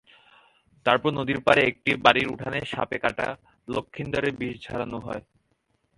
[0.85, 3.27] তারপর নদীর পাড়ে একটি বাড়ির উঠানে সাপে কাটা
[3.67, 5.23] লখিন্দরের বিষ ঝাড়ানো হয়।